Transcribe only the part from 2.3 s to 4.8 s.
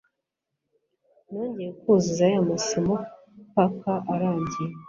ya masomo paka arangiye